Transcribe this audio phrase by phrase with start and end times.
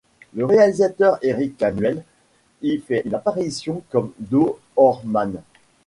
[0.33, 2.03] Le réalisateur Érik Canuel
[2.63, 5.43] y fait une apparition comme doorman.